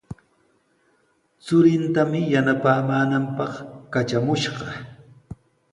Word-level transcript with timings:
Churintami 1.45 2.19
yanapaamaananpaq 2.33 3.53
katramushqa. 3.91 4.67